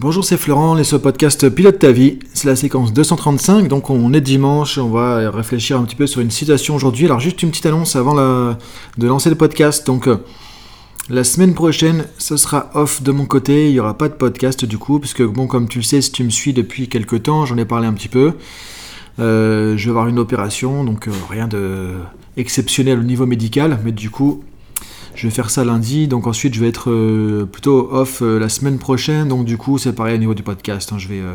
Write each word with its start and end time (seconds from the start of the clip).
Bonjour, 0.00 0.24
c'est 0.24 0.36
Florent, 0.36 0.76
les 0.76 0.84
ce 0.84 0.94
podcast 0.94 1.48
Pilote 1.48 1.80
ta 1.80 1.90
vie. 1.90 2.20
C'est 2.32 2.46
la 2.46 2.54
séquence 2.54 2.92
235, 2.92 3.66
donc 3.66 3.90
on 3.90 4.12
est 4.12 4.20
dimanche, 4.20 4.78
on 4.78 4.90
va 4.90 5.28
réfléchir 5.28 5.76
un 5.76 5.82
petit 5.82 5.96
peu 5.96 6.06
sur 6.06 6.20
une 6.20 6.30
citation 6.30 6.76
aujourd'hui. 6.76 7.06
Alors 7.06 7.18
juste 7.18 7.42
une 7.42 7.50
petite 7.50 7.66
annonce 7.66 7.96
avant 7.96 8.14
de 8.14 9.06
lancer 9.08 9.28
le 9.28 9.34
podcast. 9.34 9.84
Donc 9.88 10.06
euh, 10.06 10.18
la 11.08 11.24
semaine 11.24 11.52
prochaine, 11.52 12.04
ce 12.16 12.36
sera 12.36 12.70
off 12.74 13.02
de 13.02 13.10
mon 13.10 13.26
côté, 13.26 13.66
il 13.66 13.72
n'y 13.72 13.80
aura 13.80 13.98
pas 13.98 14.08
de 14.08 14.14
podcast 14.14 14.64
du 14.64 14.78
coup, 14.78 15.00
puisque 15.00 15.24
bon, 15.24 15.48
comme 15.48 15.66
tu 15.66 15.78
le 15.78 15.84
sais, 15.84 16.00
si 16.00 16.12
tu 16.12 16.22
me 16.22 16.30
suis 16.30 16.52
depuis 16.52 16.88
quelques 16.88 17.24
temps, 17.24 17.44
j'en 17.44 17.56
ai 17.56 17.64
parlé 17.64 17.88
un 17.88 17.92
petit 17.92 18.06
peu. 18.06 18.34
Euh, 19.18 19.76
je 19.76 19.84
vais 19.86 19.90
avoir 19.90 20.06
une 20.06 20.20
opération, 20.20 20.84
donc 20.84 21.08
euh, 21.08 21.12
rien 21.28 21.48
de 21.48 21.94
exceptionnel 22.36 23.00
au 23.00 23.02
niveau 23.02 23.26
médical, 23.26 23.80
mais 23.84 23.90
du 23.90 24.10
coup, 24.10 24.44
je 25.18 25.26
vais 25.26 25.34
faire 25.34 25.50
ça 25.50 25.64
lundi, 25.64 26.06
donc 26.06 26.28
ensuite 26.28 26.54
je 26.54 26.60
vais 26.60 26.68
être 26.68 26.90
euh, 26.90 27.44
plutôt 27.44 27.88
off 27.90 28.22
euh, 28.22 28.38
la 28.38 28.48
semaine 28.48 28.78
prochaine, 28.78 29.26
donc 29.26 29.44
du 29.44 29.56
coup 29.56 29.76
c'est 29.76 29.92
pareil 29.92 30.14
au 30.14 30.18
niveau 30.18 30.34
du 30.34 30.44
podcast, 30.44 30.92
hein. 30.92 30.98
je 30.98 31.08
vais 31.08 31.18
euh, 31.18 31.34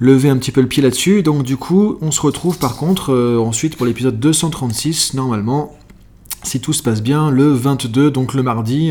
lever 0.00 0.28
un 0.28 0.36
petit 0.36 0.50
peu 0.50 0.60
le 0.60 0.66
pied 0.66 0.82
là-dessus, 0.82 1.22
donc 1.22 1.44
du 1.44 1.56
coup 1.56 1.96
on 2.00 2.10
se 2.10 2.20
retrouve 2.20 2.58
par 2.58 2.76
contre 2.76 3.14
ensuite 3.38 3.76
pour 3.76 3.86
l'épisode 3.86 4.18
236, 4.18 5.14
normalement, 5.14 5.78
si 6.42 6.60
tout 6.60 6.72
se 6.72 6.82
passe 6.82 7.02
bien, 7.02 7.30
le 7.30 7.52
22, 7.52 8.10
donc 8.10 8.34
le 8.34 8.42
mardi 8.42 8.90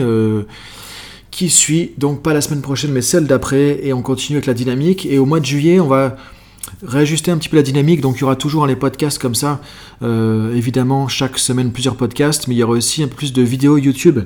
qui 1.29 1.49
suit, 1.49 1.91
donc 1.97 2.23
pas 2.23 2.33
la 2.33 2.39
semaine 2.39 2.61
prochaine 2.61 2.93
mais 2.93 3.01
celle 3.01 3.27
d'après, 3.27 3.85
et 3.85 3.91
on 3.91 4.01
continue 4.01 4.37
avec 4.37 4.45
la 4.45 4.53
dynamique, 4.53 5.05
et 5.05 5.19
au 5.19 5.25
mois 5.25 5.41
de 5.41 5.45
juillet 5.45 5.81
on 5.81 5.87
va 5.87 6.15
réajuster 6.83 7.31
un 7.31 7.37
petit 7.37 7.49
peu 7.49 7.57
la 7.57 7.63
dynamique. 7.63 8.01
Donc 8.01 8.17
il 8.17 8.21
y 8.21 8.23
aura 8.23 8.35
toujours 8.35 8.67
les 8.67 8.75
podcasts 8.75 9.19
comme 9.19 9.35
ça. 9.35 9.61
Euh, 10.01 10.55
évidemment, 10.55 11.07
chaque 11.07 11.37
semaine 11.37 11.71
plusieurs 11.71 11.95
podcasts, 11.95 12.47
mais 12.47 12.55
il 12.55 12.57
y 12.57 12.63
aura 12.63 12.73
aussi 12.73 13.03
un 13.03 13.07
peu 13.07 13.15
plus 13.15 13.33
de 13.33 13.41
vidéos 13.41 13.77
YouTube. 13.77 14.19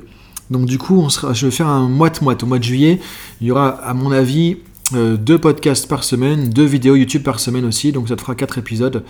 Donc 0.50 0.66
du 0.66 0.78
coup, 0.78 1.00
on 1.00 1.10
sera, 1.10 1.34
je 1.34 1.46
vais 1.46 1.52
faire 1.52 1.68
un 1.68 1.88
moite-moite. 1.88 2.44
Au 2.44 2.46
mois 2.46 2.60
de 2.60 2.64
juillet, 2.64 3.00
il 3.42 3.48
y 3.48 3.52
aura, 3.52 3.70
à 3.70 3.94
mon 3.94 4.12
avis, 4.12 4.58
euh, 4.94 5.18
deux 5.18 5.38
podcasts 5.38 5.88
par 5.88 6.04
semaine, 6.04 6.50
deux 6.50 6.66
vidéos 6.66 6.96
YouTube 6.96 7.24
par 7.24 7.40
semaine 7.40 7.66
aussi. 7.66 7.92
Donc 7.92 8.10
ça 8.10 8.16
te 8.16 8.22
fera 8.22 8.36
quatre 8.36 8.58
épisodes. 8.58 9.04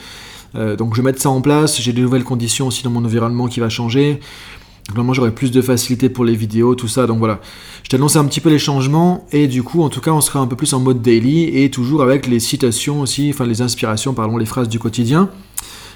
Euh, 0.55 0.75
donc 0.75 0.95
je 0.95 1.01
vais 1.01 1.05
mettre 1.05 1.21
ça 1.21 1.29
en 1.29 1.41
place. 1.41 1.81
J'ai 1.81 1.94
des 1.94 2.01
nouvelles 2.01 2.23
conditions 2.23 2.67
aussi 2.67 2.83
dans 2.83 2.91
mon 2.91 3.03
environnement 3.03 3.47
qui 3.47 3.59
va 3.59 3.69
changer. 3.69 4.19
Normalement, 4.89 5.13
j'aurai 5.13 5.31
plus 5.31 5.51
de 5.51 5.61
facilité 5.61 6.09
pour 6.09 6.25
les 6.25 6.35
vidéos, 6.35 6.75
tout 6.75 6.87
ça. 6.87 7.07
Donc 7.07 7.19
voilà, 7.19 7.39
je 7.83 7.89
t'ai 7.89 7.95
annoncé 7.95 8.17
un 8.17 8.25
petit 8.25 8.41
peu 8.41 8.49
les 8.49 8.59
changements. 8.59 9.25
Et 9.31 9.47
du 9.47 9.63
coup, 9.63 9.81
en 9.81 9.89
tout 9.89 10.01
cas, 10.01 10.11
on 10.11 10.21
sera 10.21 10.39
un 10.39 10.47
peu 10.47 10.55
plus 10.55 10.73
en 10.73 10.79
mode 10.79 11.01
daily 11.01 11.63
et 11.63 11.69
toujours 11.71 12.03
avec 12.03 12.27
les 12.27 12.39
citations 12.39 13.01
aussi, 13.01 13.31
enfin 13.33 13.45
les 13.45 13.61
inspirations, 13.61 14.13
pardon, 14.13 14.37
les 14.37 14.45
phrases 14.45 14.69
du 14.69 14.79
quotidien 14.79 15.29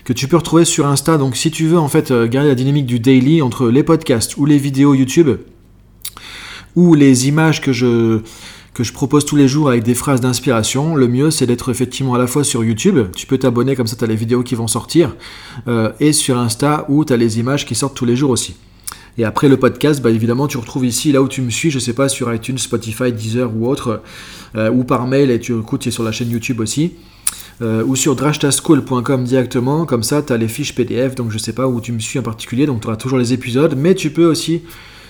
que 0.07 0.13
tu 0.13 0.29
peux 0.29 0.37
retrouver 0.37 0.63
sur 0.63 0.87
Insta. 0.87 1.17
Donc 1.17 1.35
si 1.35 1.51
tu 1.51 1.67
veux 1.67 1.77
en 1.77 1.89
fait 1.89 2.11
euh, 2.11 2.27
garder 2.27 2.47
la 2.47 2.55
dynamique 2.55 2.85
du 2.85 2.97
daily 2.97 3.41
entre 3.41 3.67
les 3.67 3.83
podcasts 3.83 4.37
ou 4.37 4.45
les 4.45 4.57
vidéos 4.57 4.93
YouTube 4.93 5.31
ou 6.77 6.93
les 6.93 7.27
images 7.27 7.59
que 7.59 7.73
je 7.73 8.21
que 8.73 8.85
je 8.85 8.93
propose 8.93 9.25
tous 9.25 9.35
les 9.35 9.49
jours 9.49 9.67
avec 9.67 9.83
des 9.83 9.95
phrases 9.95 10.21
d'inspiration, 10.21 10.95
le 10.95 11.09
mieux 11.09 11.29
c'est 11.29 11.45
d'être 11.45 11.69
effectivement 11.69 12.13
à 12.13 12.17
la 12.17 12.27
fois 12.27 12.45
sur 12.45 12.63
YouTube, 12.63 13.07
tu 13.17 13.27
peux 13.27 13.37
t'abonner 13.37 13.75
comme 13.75 13.87
ça 13.87 13.97
tu 13.97 14.03
as 14.05 14.07
les 14.07 14.15
vidéos 14.15 14.43
qui 14.43 14.55
vont 14.55 14.67
sortir, 14.67 15.13
euh, 15.67 15.91
et 15.99 16.13
sur 16.13 16.37
Insta 16.37 16.85
où 16.87 17.03
tu 17.03 17.11
as 17.11 17.17
les 17.17 17.39
images 17.39 17.65
qui 17.65 17.75
sortent 17.75 17.95
tous 17.95 18.05
les 18.05 18.15
jours 18.15 18.29
aussi. 18.29 18.55
Et 19.17 19.23
après 19.23 19.49
le 19.49 19.57
podcast, 19.57 20.01
bah, 20.01 20.11
évidemment, 20.11 20.47
tu 20.47 20.57
retrouves 20.57 20.85
ici, 20.85 21.11
là 21.11 21.21
où 21.21 21.27
tu 21.27 21.41
me 21.41 21.49
suis, 21.49 21.71
je 21.71 21.79
sais 21.79 21.93
pas, 21.93 22.07
sur 22.07 22.33
iTunes, 22.33 22.57
Spotify, 22.57 23.11
Deezer 23.11 23.51
ou 23.55 23.67
autre, 23.67 24.01
euh, 24.55 24.69
ou 24.69 24.83
par 24.83 25.07
mail, 25.07 25.31
et 25.31 25.39
tu 25.39 25.57
écoutes, 25.57 25.83
c'est 25.83 25.91
sur 25.91 26.03
la 26.03 26.11
chaîne 26.11 26.29
YouTube 26.29 26.59
aussi. 26.59 26.93
Euh, 27.61 27.83
ou 27.83 27.95
sur 27.95 28.15
drashtaschool.com 28.15 29.23
directement, 29.23 29.87
comme 29.87 30.03
ça 30.03 30.21
tu 30.21 30.31
as 30.31 30.37
les 30.37 30.47
fiches 30.47 30.75
PDF, 30.75 31.15
donc 31.15 31.31
je 31.31 31.39
sais 31.39 31.53
pas 31.53 31.67
où 31.67 31.81
tu 31.81 31.91
me 31.91 31.97
suis 31.97 32.19
en 32.19 32.21
particulier, 32.21 32.67
donc 32.67 32.81
tu 32.81 32.87
auras 32.87 32.97
toujours 32.97 33.17
les 33.17 33.33
épisodes, 33.33 33.73
mais 33.75 33.95
tu 33.95 34.11
peux 34.11 34.25
aussi, 34.25 34.61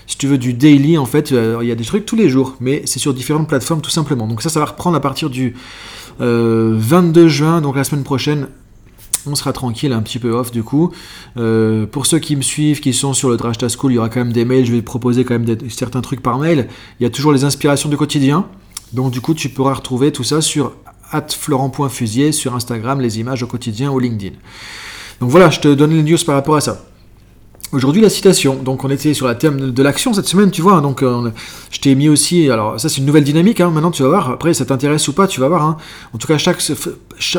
si 0.08 0.18
tu 0.18 0.28
veux 0.28 0.38
du 0.38 0.54
daily, 0.54 0.98
en 0.98 1.06
fait, 1.06 1.34
euh, 1.34 1.60
il 1.62 1.68
y 1.68 1.74
a 1.74 1.76
des 1.76 1.84
trucs 1.84 2.06
tous 2.06 2.16
les 2.16 2.30
jours, 2.30 2.56
mais 2.62 2.84
c'est 2.86 3.00
sur 3.00 3.14
différentes 3.14 3.50
plateformes 3.50 3.82
tout 3.82 3.90
simplement. 3.90 4.28
Donc 4.28 4.42
ça, 4.42 4.50
ça 4.50 4.62
va 4.62 4.68
reprendre 4.68 4.96
à 4.96 5.02
partir 5.02 5.30
du 5.30 5.56
22 6.20 7.28
juin, 7.28 7.62
donc 7.62 7.76
la 7.76 7.84
semaine 7.84 8.04
prochaine, 8.04 8.48
on 9.28 9.36
sera 9.36 9.53
tranquille, 9.53 9.94
un 9.94 10.02
petit 10.02 10.20
peu 10.20 10.31
off 10.31 10.52
du 10.52 10.64
coup. 10.64 10.92
Euh, 11.38 11.86
pour 11.86 12.05
ceux 12.05 12.20
qui 12.20 12.36
me 12.36 12.42
suivent, 12.42 12.80
qui 12.80 12.93
sont 12.93 13.14
sur 13.14 13.30
le 13.30 13.38
Drashta 13.38 13.67
School, 13.70 13.92
il 13.92 13.95
y 13.95 13.98
aura 13.98 14.10
quand 14.10 14.20
même 14.20 14.33
des 14.33 14.45
mails, 14.45 14.65
je 14.65 14.73
vais 14.73 14.82
proposer 14.82 15.23
quand 15.23 15.38
même 15.38 15.58
certains 15.70 16.02
trucs 16.02 16.21
par 16.21 16.39
mail. 16.39 16.67
Il 16.99 17.04
y 17.04 17.05
a 17.05 17.10
toujours 17.10 17.32
les 17.32 17.43
inspirations 17.43 17.89
du 17.89 17.98
quotidien. 17.98 18.48
Donc 18.93 19.11
du 19.11 19.21
coup, 19.21 19.33
tu 19.33 19.49
pourras 19.49 19.73
retrouver 19.73 20.11
tout 20.11 20.23
ça 20.23 20.42
sur 20.42 20.73
florent.fusier 21.30 22.32
sur 22.32 22.55
Instagram, 22.55 22.99
les 23.02 23.20
images 23.20 23.43
au 23.43 23.48
quotidien 23.48 23.92
ou 23.92 23.99
LinkedIn. 23.99 24.36
Donc 25.20 25.30
voilà, 25.30 25.49
je 25.49 25.60
te 25.60 25.73
donne 25.73 25.92
les 25.92 26.04
news 26.04 26.17
par 26.26 26.36
rapport 26.36 26.55
à 26.55 26.61
ça. 26.61 26.86
Aujourd'hui, 27.73 28.02
la 28.02 28.10
citation. 28.10 28.55
Donc, 28.55 28.86
on 28.86 28.89
était 28.89 29.14
sur 29.14 29.28
la 29.28 29.36
thème 29.36 29.72
de 29.72 29.83
l'action 29.83 30.14
cette 30.14 30.28
semaine, 30.28 30.52
tu 30.52 30.61
vois. 30.61 30.76
Hein. 30.76 30.82
Donc, 30.82 31.04
euh, 31.04 31.32
je 31.70 31.82
t'ai 31.82 31.95
mis 31.95 32.08
aussi. 32.08 32.50
Alors, 32.50 32.80
ça, 32.80 32.88
c'est 32.88 33.00
une 33.00 33.05
nouvelle 33.05 33.26
dynamique. 33.26 33.60
Hein. 33.60 33.72
Maintenant, 33.72 33.92
tu 33.92 34.04
vas 34.04 34.10
voir. 34.10 34.30
Après, 34.30 34.54
ça 34.54 34.64
t'intéresse 34.64 35.05
ou 35.10 35.14
pas, 35.14 35.28
tu 35.28 35.42
vas 35.42 35.50
voir. 35.50 35.64
Hein. 35.64 35.78
En 36.14 36.17
tout 36.17 36.28
cas, 36.28 36.38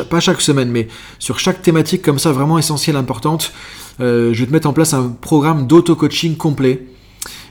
pas 0.07 0.19
chaque 0.19 0.41
semaine, 0.41 0.69
mais 0.69 0.87
sur 1.17 1.39
chaque 1.39 1.63
thématique 1.63 2.03
comme 2.03 2.19
ça, 2.19 2.31
vraiment 2.31 2.59
essentielle, 2.59 2.95
importante, 2.95 3.53
euh, 4.01 4.31
je 4.31 4.41
vais 4.41 4.45
te 4.45 4.51
mettre 4.51 4.69
en 4.69 4.73
place 4.73 4.93
un 4.93 5.09
programme 5.19 5.65
d'auto-coaching 5.65 6.37
complet. 6.37 6.85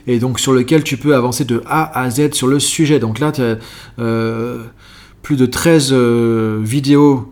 Et 0.07 0.19
donc, 0.19 0.39
sur 0.39 0.53
lequel 0.53 0.83
tu 0.85 0.95
peux 0.95 1.15
avancer 1.15 1.43
de 1.43 1.61
A 1.65 1.99
à 1.99 2.09
Z 2.09 2.31
sur 2.31 2.47
le 2.47 2.61
sujet. 2.61 2.99
Donc 2.99 3.19
là, 3.19 3.33
tu 3.33 3.41
as 3.41 3.57
euh, 3.99 4.63
plus 5.21 5.35
de 5.35 5.45
13 5.45 5.91
vidéos 6.63 7.29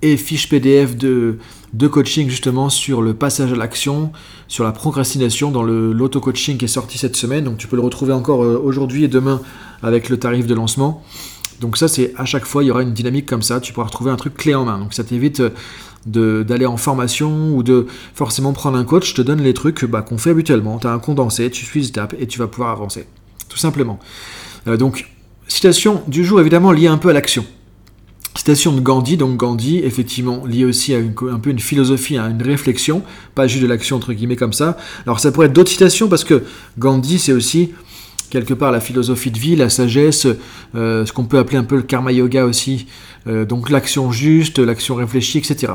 et 0.00 0.16
fiches 0.16 0.48
PDF 0.48 0.96
de 0.96 1.36
de 1.72 1.86
coaching 1.86 2.28
justement 2.28 2.68
sur 2.68 3.00
le 3.02 3.14
passage 3.14 3.52
à 3.52 3.56
l'action, 3.56 4.12
sur 4.48 4.64
la 4.64 4.72
procrastination 4.72 5.50
dans 5.50 5.62
l'auto-coaching 5.62 6.58
qui 6.58 6.64
est 6.64 6.68
sorti 6.68 6.98
cette 6.98 7.16
semaine. 7.16 7.44
Donc 7.44 7.58
tu 7.58 7.66
peux 7.66 7.76
le 7.76 7.82
retrouver 7.82 8.12
encore 8.12 8.44
euh, 8.44 8.60
aujourd'hui 8.62 9.04
et 9.04 9.08
demain 9.08 9.40
avec 9.82 10.08
le 10.08 10.18
tarif 10.18 10.46
de 10.46 10.54
lancement. 10.54 11.02
Donc 11.60 11.76
ça 11.76 11.88
c'est 11.88 12.12
à 12.16 12.24
chaque 12.24 12.44
fois 12.44 12.64
il 12.64 12.66
y 12.66 12.70
aura 12.70 12.82
une 12.82 12.92
dynamique 12.92 13.26
comme 13.26 13.42
ça, 13.42 13.60
tu 13.60 13.72
pourras 13.72 13.86
retrouver 13.86 14.10
un 14.10 14.16
truc 14.16 14.34
clé 14.34 14.54
en 14.54 14.64
main. 14.64 14.78
Donc 14.78 14.94
ça 14.94 15.04
t'évite 15.04 15.40
euh, 15.40 15.50
d'aller 16.06 16.66
en 16.66 16.76
formation 16.76 17.54
ou 17.54 17.62
de 17.62 17.86
forcément 18.14 18.52
prendre 18.52 18.78
un 18.78 18.84
coach, 18.84 19.10
je 19.10 19.14
te 19.14 19.22
donne 19.22 19.42
les 19.42 19.54
trucs 19.54 19.84
bah, 19.84 20.02
qu'on 20.02 20.18
fait 20.18 20.30
habituellement. 20.30 20.78
Tu 20.78 20.86
as 20.86 20.92
un 20.92 20.98
condensé, 20.98 21.50
tu 21.50 21.64
suis 21.64 21.88
étape 21.88 22.14
et 22.18 22.26
tu 22.26 22.38
vas 22.38 22.46
pouvoir 22.46 22.70
avancer. 22.70 23.06
Tout 23.48 23.58
simplement. 23.58 23.98
Euh, 24.66 24.76
donc, 24.76 25.10
citation 25.46 26.02
du 26.08 26.24
jour 26.24 26.40
évidemment 26.40 26.72
liée 26.72 26.86
un 26.86 26.98
peu 26.98 27.10
à 27.10 27.12
l'action. 27.12 27.44
Citation 28.36 28.72
de 28.72 28.80
Gandhi, 28.80 29.16
donc 29.16 29.36
Gandhi, 29.36 29.78
effectivement, 29.78 30.46
lié 30.46 30.64
aussi 30.64 30.94
à 30.94 30.98
un 30.98 31.38
peu 31.38 31.50
une 31.50 31.58
philosophie, 31.58 32.16
à 32.16 32.28
une 32.28 32.42
réflexion, 32.42 33.02
pas 33.34 33.48
juste 33.48 33.62
de 33.62 33.68
l'action 33.68 33.96
entre 33.96 34.12
guillemets 34.12 34.36
comme 34.36 34.52
ça. 34.52 34.76
Alors 35.04 35.18
ça 35.18 35.32
pourrait 35.32 35.48
être 35.48 35.52
d'autres 35.52 35.70
citations 35.70 36.08
parce 36.08 36.22
que 36.22 36.44
Gandhi, 36.78 37.18
c'est 37.18 37.32
aussi 37.32 37.70
quelque 38.30 38.54
part 38.54 38.70
la 38.72 38.80
philosophie 38.80 39.30
de 39.30 39.38
vie, 39.38 39.56
la 39.56 39.68
sagesse, 39.68 40.26
euh, 40.74 41.04
ce 41.04 41.12
qu'on 41.12 41.24
peut 41.24 41.38
appeler 41.38 41.58
un 41.58 41.64
peu 41.64 41.76
le 41.76 41.82
karma 41.82 42.12
yoga 42.12 42.44
aussi, 42.44 42.86
euh, 43.26 43.44
donc 43.44 43.68
l'action 43.68 44.10
juste, 44.12 44.58
l'action 44.58 44.94
réfléchie, 44.94 45.38
etc. 45.38 45.72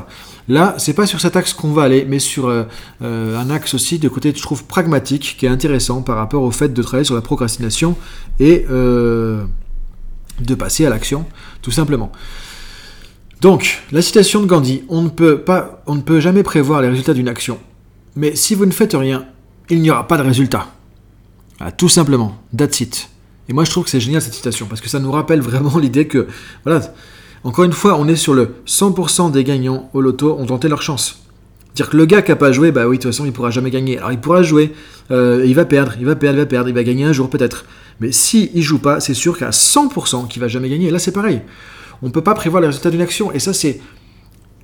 Là, 0.48 0.76
c'est 0.78 0.94
pas 0.94 1.06
sur 1.06 1.20
cet 1.20 1.36
axe 1.36 1.54
qu'on 1.54 1.72
va 1.72 1.84
aller, 1.84 2.06
mais 2.08 2.20
sur 2.20 2.48
euh, 2.48 2.64
un 3.02 3.50
axe 3.50 3.74
aussi 3.74 4.00
de 4.00 4.08
côté, 4.08 4.34
je 4.36 4.42
trouve, 4.42 4.64
pragmatique, 4.64 5.36
qui 5.38 5.46
est 5.46 5.50
intéressant 5.50 6.02
par 6.02 6.16
rapport 6.16 6.44
au 6.44 6.52
fait 6.52 6.74
de 6.74 6.82
travailler 6.82 7.06
sur 7.06 7.16
la 7.16 7.22
procrastination 7.22 7.96
et 8.40 8.66
de 10.40 10.56
passer 10.56 10.86
à 10.86 10.90
l'action, 10.90 11.26
tout 11.62 11.72
simplement. 11.72 12.12
Donc, 13.42 13.84
la 13.92 14.02
citation 14.02 14.42
de 14.42 14.48
Gandhi, 14.48 14.84
on 14.90 15.02
ne 15.02 15.10
peut, 15.10 15.40
pas, 15.40 15.84
on 15.86 15.96
ne 15.96 16.02
peut 16.02 16.20
jamais 16.20 16.44
prévoir 16.44 16.82
les 16.82 16.90
résultats 16.90 17.14
d'une 17.14 17.28
action. 17.28 17.60
Mais 18.16 18.36
si 18.36 18.56
vous 18.56 18.66
ne 18.66 18.72
faites 18.72 18.94
rien, 18.94 19.26
il 19.70 19.82
n'y 19.82 19.92
aura 19.92 20.08
pas 20.08 20.18
de 20.18 20.24
résultat. 20.24 20.68
Tout 21.78 21.90
simplement, 21.90 22.38
that's 22.58 22.80
it. 22.80 23.10
Et 23.48 23.54
moi 23.54 23.64
je 23.64 23.70
trouve 23.70 23.84
que 23.84 23.90
c'est 23.90 24.00
génial 24.00 24.22
cette 24.22 24.34
citation, 24.34 24.66
parce 24.66 24.82
que 24.82 24.90
ça 24.90 25.00
nous 25.00 25.12
rappelle 25.12 25.42
vraiment 25.42 25.78
l'idée 25.80 26.08
que, 26.08 26.28
voilà, 26.64 26.82
encore 27.44 27.66
une 27.66 27.74
fois, 27.74 27.96
on 28.00 28.08
est 28.08 28.16
sur 28.16 28.34
le 28.34 28.56
100% 28.66 29.32
des 29.32 29.44
gagnants 29.44 29.90
au 29.94 30.02
loto 30.02 30.36
ont 30.40 30.48
tenté 30.48 30.68
leur 30.68 30.82
chance. 30.82 31.22
Dire 31.76 31.90
que 31.90 31.98
le 31.98 32.06
gars 32.06 32.22
qui 32.22 32.32
n'a 32.32 32.38
pas 32.38 32.52
joué, 32.52 32.72
bah 32.72 32.88
oui, 32.88 32.98
de 32.98 33.04
toute 33.04 33.12
façon, 33.12 33.26
il 33.26 33.34
pourra 33.34 33.52
jamais 33.52 33.70
gagner. 33.70 33.98
Alors 33.98 34.12
il 34.12 34.20
pourra 34.20 34.42
jouer, 34.42 34.74
euh, 35.12 35.44
il 35.46 35.54
va 35.54 35.66
perdre, 35.66 35.94
il 36.00 36.06
va 36.06 36.16
perdre, 36.16 36.40
il 36.40 36.42
va 36.42 36.46
perdre, 36.48 36.70
il 36.70 36.74
va 36.74 36.84
gagner 36.84 37.04
un 37.04 37.14
jour 37.14 37.30
peut-être. 37.30 37.66
Mais 38.00 38.12
si 38.12 38.52
il 38.54 38.62
joue 38.62 38.80
pas, 38.80 39.00
c'est 39.00 39.14
sûr 39.14 39.38
qu'à 39.38 39.50
100% 39.50 40.28
qu'il 40.28 40.42
va 40.42 40.48
jamais 40.48 40.70
gagner. 40.70 40.88
Et 40.88 40.92
là, 40.92 41.00
c'est 41.00 41.12
pareil. 41.12 41.42
On 42.02 42.08
ne 42.08 42.12
peut 42.12 42.22
pas 42.22 42.34
prévoir 42.34 42.62
les 42.62 42.68
résultats 42.68 42.92
d'une 42.92 43.02
action. 43.02 43.32
Et 43.32 43.40
ça, 43.40 43.54
c'est 43.54 43.80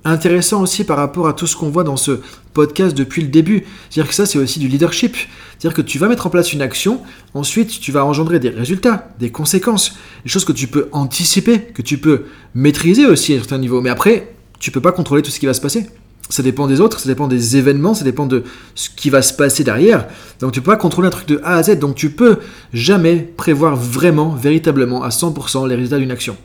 intéressant 0.04 0.62
aussi 0.62 0.84
par 0.84 0.96
rapport 0.96 1.28
à 1.28 1.32
tout 1.32 1.46
ce 1.46 1.56
qu'on 1.56 1.70
voit 1.70 1.84
dans 1.84 1.96
ce 1.96 2.20
podcast 2.54 2.96
depuis 2.96 3.22
le 3.22 3.28
début. 3.28 3.64
C'est-à-dire 3.88 4.08
que 4.08 4.14
ça, 4.14 4.26
c'est 4.26 4.38
aussi 4.38 4.58
du 4.58 4.68
leadership. 4.68 5.16
C'est-à-dire 5.58 5.76
que 5.76 5.82
tu 5.82 5.98
vas 5.98 6.08
mettre 6.08 6.26
en 6.26 6.30
place 6.30 6.52
une 6.52 6.62
action, 6.62 7.00
ensuite 7.34 7.80
tu 7.80 7.92
vas 7.92 8.04
engendrer 8.04 8.40
des 8.40 8.50
résultats, 8.50 9.10
des 9.20 9.30
conséquences, 9.30 9.96
des 10.24 10.30
choses 10.30 10.44
que 10.44 10.52
tu 10.52 10.66
peux 10.66 10.88
anticiper, 10.92 11.60
que 11.60 11.82
tu 11.82 11.98
peux 11.98 12.24
maîtriser 12.54 13.06
aussi 13.06 13.32
à 13.32 13.36
un 13.36 13.38
certain 13.38 13.58
niveau. 13.58 13.80
Mais 13.80 13.90
après, 13.90 14.34
tu 14.58 14.70
peux 14.70 14.80
pas 14.80 14.92
contrôler 14.92 15.22
tout 15.22 15.30
ce 15.30 15.38
qui 15.38 15.46
va 15.46 15.54
se 15.54 15.60
passer. 15.60 15.86
Ça 16.28 16.42
dépend 16.42 16.66
des 16.66 16.80
autres, 16.80 16.98
ça 17.00 17.08
dépend 17.08 17.28
des 17.28 17.56
événements, 17.56 17.94
ça 17.94 18.04
dépend 18.04 18.26
de 18.26 18.44
ce 18.74 18.88
qui 18.88 19.10
va 19.10 19.20
se 19.20 19.34
passer 19.34 19.64
derrière. 19.64 20.06
Donc 20.40 20.52
tu 20.52 20.60
peux 20.60 20.70
pas 20.70 20.76
contrôler 20.76 21.08
un 21.08 21.10
truc 21.10 21.28
de 21.28 21.40
A 21.44 21.56
à 21.56 21.62
Z. 21.62 21.78
Donc 21.78 21.94
tu 21.94 22.10
peux 22.10 22.38
jamais 22.72 23.16
prévoir 23.16 23.76
vraiment, 23.76 24.30
véritablement, 24.30 25.02
à 25.02 25.10
100% 25.10 25.68
les 25.68 25.74
résultats 25.74 25.98
d'une 25.98 26.10
action. 26.10 26.36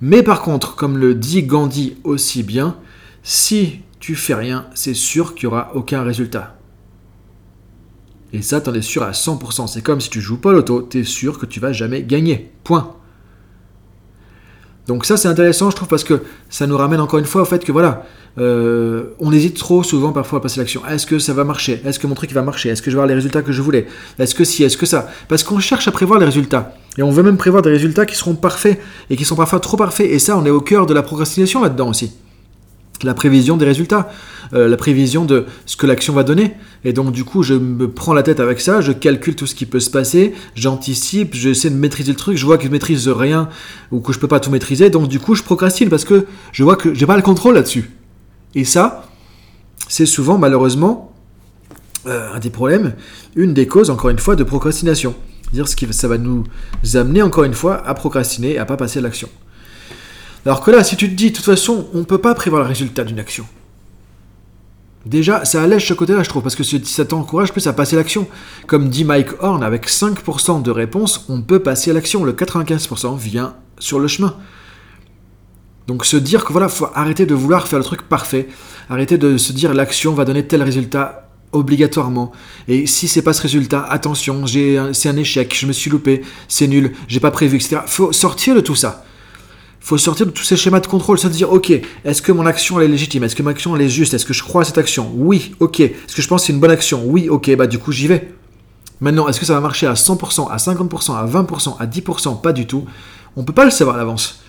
Mais 0.00 0.22
par 0.22 0.42
contre, 0.42 0.74
comme 0.74 0.98
le 0.98 1.14
dit 1.14 1.42
Gandhi 1.42 1.96
aussi 2.04 2.42
bien, 2.42 2.76
si 3.22 3.80
tu 4.00 4.14
fais 4.14 4.34
rien, 4.34 4.66
c'est 4.74 4.94
sûr 4.94 5.34
qu'il 5.34 5.48
n'y 5.48 5.54
aura 5.54 5.72
aucun 5.74 6.02
résultat. 6.02 6.58
Et 8.32 8.42
ça, 8.42 8.60
t'en 8.60 8.74
es 8.74 8.82
sûr 8.82 9.02
à 9.02 9.12
100%. 9.12 9.66
C'est 9.68 9.82
comme 9.82 10.00
si 10.00 10.10
tu 10.10 10.20
joues 10.20 10.38
pas 10.38 10.52
l'auto, 10.52 10.88
es 10.92 11.04
sûr 11.04 11.38
que 11.38 11.46
tu 11.46 11.60
vas 11.60 11.72
jamais 11.72 12.02
gagner. 12.02 12.50
Point. 12.62 12.94
Donc 14.88 15.04
ça 15.04 15.18
c'est 15.18 15.28
intéressant 15.28 15.70
je 15.70 15.76
trouve 15.76 15.86
parce 15.86 16.02
que 16.02 16.22
ça 16.48 16.66
nous 16.66 16.76
ramène 16.76 16.98
encore 16.98 17.18
une 17.18 17.26
fois 17.26 17.42
au 17.42 17.44
fait 17.44 17.62
que 17.62 17.72
voilà, 17.72 18.06
euh, 18.38 19.14
on 19.20 19.30
hésite 19.32 19.58
trop 19.58 19.82
souvent 19.82 20.12
parfois 20.12 20.38
à 20.38 20.42
passer 20.42 20.58
l'action. 20.60 20.80
Est-ce 20.86 21.06
que 21.06 21.18
ça 21.18 21.34
va 21.34 21.44
marcher? 21.44 21.82
Est-ce 21.84 21.98
que 21.98 22.06
mon 22.06 22.14
truc 22.14 22.32
va 22.32 22.42
marcher? 22.42 22.70
Est-ce 22.70 22.80
que 22.80 22.90
je 22.90 22.96
vais 22.96 23.00
avoir 23.00 23.06
les 23.08 23.14
résultats 23.14 23.42
que 23.42 23.52
je 23.52 23.60
voulais? 23.60 23.86
Est-ce 24.18 24.34
que 24.34 24.44
si 24.44 24.64
Est-ce 24.64 24.78
que 24.78 24.86
ça? 24.86 25.10
Parce 25.28 25.42
qu'on 25.42 25.60
cherche 25.60 25.86
à 25.88 25.92
prévoir 25.92 26.18
les 26.18 26.24
résultats. 26.24 26.72
Et 26.96 27.02
on 27.02 27.10
veut 27.10 27.22
même 27.22 27.36
prévoir 27.36 27.62
des 27.62 27.70
résultats 27.70 28.06
qui 28.06 28.16
seront 28.16 28.34
parfaits 28.34 28.80
et 29.10 29.16
qui 29.16 29.26
sont 29.26 29.36
parfois 29.36 29.60
trop 29.60 29.76
parfaits. 29.76 30.10
Et 30.10 30.18
ça, 30.18 30.38
on 30.38 30.46
est 30.46 30.50
au 30.50 30.62
cœur 30.62 30.86
de 30.86 30.94
la 30.94 31.02
procrastination 31.02 31.62
là-dedans 31.62 31.90
aussi. 31.90 32.12
La 33.04 33.14
prévision 33.14 33.56
des 33.56 33.64
résultats, 33.64 34.10
euh, 34.54 34.68
la 34.68 34.76
prévision 34.76 35.24
de 35.24 35.46
ce 35.66 35.76
que 35.76 35.86
l'action 35.86 36.12
va 36.14 36.24
donner. 36.24 36.54
Et 36.84 36.92
donc 36.92 37.12
du 37.12 37.24
coup, 37.24 37.42
je 37.42 37.54
me 37.54 37.88
prends 37.88 38.12
la 38.12 38.22
tête 38.22 38.40
avec 38.40 38.60
ça, 38.60 38.80
je 38.80 38.92
calcule 38.92 39.36
tout 39.36 39.46
ce 39.46 39.54
qui 39.54 39.66
peut 39.66 39.80
se 39.80 39.90
passer, 39.90 40.34
j'anticipe, 40.54 41.34
j'essaie 41.34 41.70
de 41.70 41.76
maîtriser 41.76 42.12
le 42.12 42.18
truc, 42.18 42.36
je 42.36 42.44
vois 42.44 42.58
que 42.58 42.64
je 42.64 42.70
maîtrise 42.70 43.08
rien 43.08 43.48
ou 43.92 44.00
que 44.00 44.12
je 44.12 44.18
peux 44.18 44.28
pas 44.28 44.40
tout 44.40 44.50
maîtriser, 44.50 44.90
donc 44.90 45.08
du 45.08 45.20
coup, 45.20 45.34
je 45.34 45.42
procrastine 45.42 45.88
parce 45.88 46.04
que 46.04 46.26
je 46.52 46.64
vois 46.64 46.76
que 46.76 46.94
j'ai 46.94 47.06
pas 47.06 47.16
le 47.16 47.22
contrôle 47.22 47.54
là-dessus. 47.54 47.90
Et 48.54 48.64
ça, 48.64 49.04
c'est 49.88 50.06
souvent 50.06 50.38
malheureusement 50.38 51.12
euh, 52.06 52.32
un 52.32 52.38
des 52.38 52.50
problèmes, 52.50 52.94
une 53.36 53.54
des 53.54 53.66
causes, 53.66 53.90
encore 53.90 54.10
une 54.10 54.18
fois, 54.18 54.36
de 54.36 54.44
procrastination. 54.44 55.14
Dire 55.52 55.68
ce 55.68 55.76
qui 55.76 55.86
ça 55.92 56.08
va 56.08 56.18
nous 56.18 56.44
amener 56.94 57.22
encore 57.22 57.44
une 57.44 57.54
fois 57.54 57.86
à 57.86 57.94
procrastiner 57.94 58.52
et 58.52 58.58
à 58.58 58.64
pas 58.64 58.76
passer 58.76 58.98
à 58.98 59.02
l'action. 59.02 59.28
Alors 60.48 60.62
que 60.62 60.70
là, 60.70 60.82
si 60.82 60.96
tu 60.96 61.10
te 61.10 61.14
dis, 61.14 61.30
de 61.30 61.36
toute 61.36 61.44
façon, 61.44 61.88
on 61.92 61.98
ne 61.98 62.04
peut 62.04 62.16
pas 62.16 62.34
prévoir 62.34 62.62
le 62.62 62.68
résultat 62.68 63.04
d'une 63.04 63.18
action. 63.18 63.44
Déjà, 65.04 65.44
ça 65.44 65.62
allège 65.62 65.86
ce 65.86 65.92
côté-là, 65.92 66.22
je 66.22 66.28
trouve, 66.30 66.42
parce 66.42 66.56
que 66.56 66.62
ça 66.62 67.04
t'encourage 67.04 67.52
plus 67.52 67.66
à 67.66 67.74
passer 67.74 67.96
l'action. 67.96 68.26
Comme 68.66 68.88
dit 68.88 69.04
Mike 69.04 69.42
Horn, 69.42 69.62
avec 69.62 69.90
5% 69.90 70.62
de 70.62 70.70
réponses, 70.70 71.26
on 71.28 71.42
peut 71.42 71.58
passer 71.58 71.92
l'action. 71.92 72.24
Le 72.24 72.32
95% 72.32 73.18
vient 73.18 73.56
sur 73.78 74.00
le 74.00 74.08
chemin. 74.08 74.36
Donc 75.86 76.06
se 76.06 76.16
dire 76.16 76.46
que 76.46 76.52
voilà, 76.54 76.70
faut 76.70 76.88
arrêter 76.94 77.26
de 77.26 77.34
vouloir 77.34 77.68
faire 77.68 77.78
le 77.78 77.84
truc 77.84 78.08
parfait, 78.08 78.48
arrêter 78.88 79.18
de 79.18 79.36
se 79.36 79.52
dire 79.52 79.74
l'action 79.74 80.14
va 80.14 80.24
donner 80.24 80.46
tel 80.46 80.62
résultat 80.62 81.28
obligatoirement. 81.52 82.32
Et 82.68 82.86
si 82.86 83.06
c'est 83.06 83.20
pas 83.20 83.34
ce 83.34 83.42
résultat, 83.42 83.84
attention, 83.84 84.46
c'est 84.46 85.08
un 85.10 85.16
échec, 85.18 85.54
je 85.54 85.66
me 85.66 85.74
suis 85.74 85.90
loupé, 85.90 86.22
c'est 86.48 86.68
nul, 86.68 86.94
j'ai 87.06 87.20
pas 87.20 87.32
prévu, 87.32 87.56
etc. 87.56 87.82
Faut 87.84 88.12
sortir 88.12 88.54
de 88.54 88.60
tout 88.60 88.74
ça. 88.74 89.04
Faut 89.88 89.96
sortir 89.96 90.26
de 90.26 90.32
tous 90.32 90.44
ces 90.44 90.58
schémas 90.58 90.80
de 90.80 90.86
contrôle, 90.86 91.18
se 91.18 91.28
dire 91.28 91.50
ok, 91.50 91.72
est-ce 92.04 92.20
que 92.20 92.30
mon 92.30 92.44
action 92.44 92.78
elle 92.78 92.84
est 92.84 92.92
légitime, 92.92 93.24
est-ce 93.24 93.34
que 93.34 93.42
mon 93.42 93.48
action 93.48 93.74
elle 93.74 93.80
est 93.80 93.88
juste, 93.88 94.12
est-ce 94.12 94.26
que 94.26 94.34
je 94.34 94.42
crois 94.42 94.60
à 94.60 94.64
cette 94.66 94.76
action? 94.76 95.10
Oui, 95.14 95.54
ok. 95.60 95.80
Est-ce 95.80 96.14
que 96.14 96.20
je 96.20 96.28
pense 96.28 96.42
que 96.42 96.48
c'est 96.48 96.52
une 96.52 96.60
bonne 96.60 96.70
action? 96.70 97.04
Oui, 97.06 97.30
ok. 97.30 97.56
Bah 97.56 97.66
du 97.66 97.78
coup 97.78 97.90
j'y 97.90 98.06
vais. 98.06 98.34
Maintenant, 99.00 99.28
est-ce 99.28 99.40
que 99.40 99.46
ça 99.46 99.54
va 99.54 99.60
marcher 99.60 99.86
à 99.86 99.94
100%, 99.94 100.50
à 100.50 100.56
50%, 100.58 101.16
à 101.16 101.24
20%, 101.26 101.76
à 101.78 101.86
10% 101.86 102.42
Pas 102.42 102.52
du 102.52 102.66
tout. 102.66 102.84
On 103.34 103.44
peut 103.44 103.54
pas 103.54 103.64
le 103.64 103.70
savoir 103.70 103.96
à 103.96 103.98
l'avance. 103.98 104.42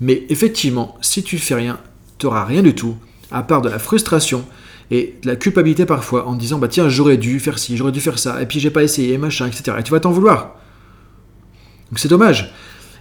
Mais 0.00 0.24
effectivement, 0.30 0.96
si 1.02 1.22
tu 1.22 1.36
fais 1.36 1.54
rien, 1.54 1.78
tu 2.16 2.24
n'auras 2.24 2.46
rien 2.46 2.62
du 2.62 2.74
tout, 2.74 2.96
à 3.30 3.42
part 3.42 3.60
de 3.60 3.68
la 3.68 3.78
frustration 3.78 4.46
et 4.90 5.16
de 5.22 5.28
la 5.28 5.36
culpabilité 5.36 5.84
parfois, 5.84 6.26
en 6.26 6.34
disant 6.34 6.58
bah 6.58 6.68
tiens, 6.68 6.88
j'aurais 6.88 7.18
dû 7.18 7.40
faire 7.40 7.58
ci, 7.58 7.76
j'aurais 7.76 7.92
dû 7.92 8.00
faire 8.00 8.18
ça, 8.18 8.40
et 8.40 8.46
puis 8.46 8.58
j'ai 8.58 8.70
pas 8.70 8.84
essayé, 8.84 9.18
machin, 9.18 9.48
etc. 9.48 9.76
Et 9.80 9.82
tu 9.82 9.90
vas 9.90 10.00
t'en 10.00 10.12
vouloir. 10.12 10.56
Donc 11.90 11.98
c'est 11.98 12.08
dommage. 12.08 12.54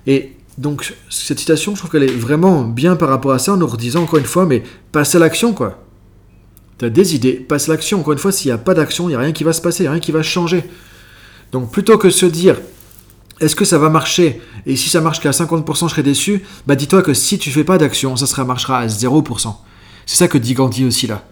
Et 0.06 0.34
donc 0.58 0.94
cette 1.10 1.40
citation, 1.40 1.76
je 1.76 1.80
trouve 1.80 1.92
qu'elle 1.92 2.04
est 2.04 2.08
vraiment 2.08 2.64
bien 2.64 2.96
par 2.96 3.10
rapport 3.10 3.32
à 3.32 3.40
ça, 3.40 3.54
en 3.54 3.58
nous 3.58 3.68
redisant 3.68 4.04
encore 4.04 4.20
une 4.20 4.26
fois, 4.26 4.46
mais 4.46 4.64
passe 4.92 5.14
à 5.14 5.20
l'action, 5.20 5.54
quoi. 5.54 5.84
Tu 6.80 6.86
as 6.86 6.90
des 6.90 7.16
idées, 7.16 7.34
passe 7.34 7.70
à 7.70 7.74
l'action. 7.74 8.00
Encore 8.00 8.14
une 8.14 8.20
fois, 8.20 8.32
s'il 8.32 8.50
n'y 8.50 8.54
a 8.54 8.58
pas 8.58 8.74
d'action, 8.74 9.06
il 9.06 9.10
n'y 9.10 9.16
a 9.16 9.20
rien 9.20 9.32
qui 9.32 9.44
va 9.44 9.54
se 9.54 9.62
passer, 9.62 9.84
il 9.84 9.86
n'y 9.86 9.90
a 9.90 9.92
rien 9.92 10.00
qui 10.00 10.12
va 10.12 10.24
changer. 10.24 10.64
Donc 11.52 11.72
plutôt 11.72 11.98
que 11.98 12.10
se 12.10 12.26
dire, 12.26 12.58
est-ce 13.40 13.56
que 13.56 13.66
ça 13.66 13.78
va 13.78 13.90
marcher? 13.90 14.42
Et 14.66 14.76
si 14.76 14.90
ça 14.90 15.02
marche 15.02 15.20
qu'à 15.20 15.32
50%, 15.32 15.88
je 15.88 15.92
serai 15.92 16.04
déçu. 16.04 16.44
Bah 16.66 16.76
dis-toi 16.76 17.02
que 17.02 17.14
si 17.14 17.38
tu 17.38 17.52
fais 17.52 17.64
pas 17.64 17.78
d'action, 17.78 18.16
ça 18.16 18.26
sera, 18.26 18.44
marchera 18.44 18.80
à 18.80 18.88
0%. 18.88 19.56
C'est 20.06 20.16
ça 20.16 20.28
que 20.28 20.38
dit 20.38 20.54
Gandhi 20.54 20.86
aussi 20.86 21.08
là. 21.08 21.24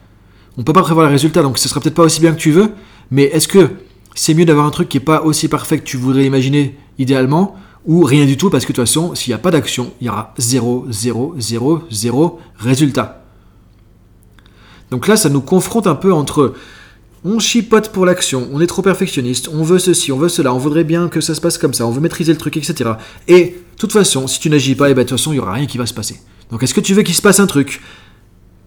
On 0.58 0.64
peut 0.64 0.74
pas 0.74 0.84
prévoir 0.84 1.08
les 1.08 1.12
résultats, 1.12 1.42
donc 1.42 1.58
ce 1.58 1.68
sera 1.68 1.82
peut-être 1.82 1.96
pas 1.96 2.04
aussi 2.04 2.22
bien 2.22 2.32
que 2.32 2.40
tu 2.40 2.52
veux, 2.52 2.72
mais 3.12 3.24
est-ce 3.24 3.48
que 3.48 3.72
c'est 4.14 4.34
mieux 4.34 4.46
d'avoir 4.46 4.66
un 4.66 4.72
truc 4.72 4.88
qui 4.88 4.98
est 4.98 5.02
pas 5.02 5.22
aussi 5.24 5.50
parfait 5.50 5.80
que 5.80 5.84
tu 5.84 5.98
voudrais 5.98 6.26
imaginer 6.26 6.78
idéalement, 6.98 7.56
ou 7.86 8.04
rien 8.04 8.26
du 8.26 8.38
tout, 8.38 8.50
parce 8.50 8.66
que 8.66 8.72
de 8.72 8.76
toute 8.76 8.86
façon, 8.86 9.16
s'il 9.16 9.32
n'y 9.32 9.36
a 9.36 9.40
pas 9.40 9.52
d'action, 9.52 9.92
il 10.02 10.08
y 10.08 10.10
aura 10.10 10.34
0, 10.38 10.88
0, 10.90 11.36
0, 11.38 11.84
0 11.90 12.40
résultat. 12.58 13.24
Donc 14.92 15.08
là, 15.08 15.18
ça 15.18 15.30
nous 15.30 15.42
confronte 15.42 15.88
un 15.88 15.96
peu 15.96 16.14
entre 16.14 16.54
on 17.24 17.40
chipote 17.40 17.90
pour 17.90 18.06
l'action, 18.06 18.48
on 18.54 18.62
est 18.62 18.68
trop 18.68 18.84
perfectionniste, 18.84 19.50
on 19.52 19.64
veut 19.64 19.80
ceci, 19.80 20.12
on 20.12 20.18
veut 20.18 20.30
cela, 20.30 20.54
on 20.54 20.60
voudrait 20.60 20.84
bien 20.84 21.08
que 21.08 21.22
ça 21.22 21.34
se 21.34 21.42
passe 21.42 21.58
comme 21.58 21.74
ça, 21.74 21.88
on 21.88 21.92
veut 21.92 22.02
maîtriser 22.02 22.32
le 22.32 22.38
truc, 22.38 22.56
etc. 22.56 22.92
Et 23.28 23.44
de 23.46 23.80
toute 23.80 23.92
façon, 23.92 24.28
si 24.28 24.40
tu 24.40 24.50
n'agis 24.50 24.76
pas, 24.76 24.92
et 24.92 24.94
ben, 24.94 25.04
de 25.04 25.10
toute 25.10 25.18
façon, 25.18 25.32
il 25.32 25.36
n'y 25.36 25.42
aura 25.42 25.54
rien 25.54 25.66
qui 25.66 25.80
va 25.80 25.88
se 25.88 25.94
passer. 25.94 26.20
Donc 26.52 26.62
est-ce 26.62 26.74
que 26.76 26.82
tu 26.82 26.94
veux 26.94 27.02
qu'il 27.02 27.16
se 27.16 27.24
passe 27.24 27.40
un 27.40 27.48
truc 27.48 27.82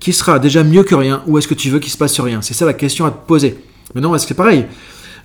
qui 0.00 0.12
sera 0.12 0.40
déjà 0.40 0.64
mieux 0.64 0.82
que 0.82 0.96
rien, 0.96 1.22
ou 1.28 1.38
est-ce 1.38 1.46
que 1.46 1.54
tu 1.54 1.70
veux 1.70 1.78
qu'il 1.78 1.92
se 1.92 1.96
passe 1.96 2.18
rien? 2.18 2.42
C'est 2.42 2.54
ça 2.54 2.66
la 2.66 2.74
question 2.74 3.04
à 3.04 3.12
te 3.12 3.26
poser. 3.26 3.58
Maintenant, 3.94 4.12
est-ce 4.16 4.26
que 4.26 4.34
pareil? 4.34 4.66